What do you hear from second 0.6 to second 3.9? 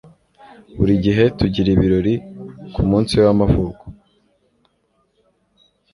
Buri gihe tugira ibirori kumunsi we w'amavuko.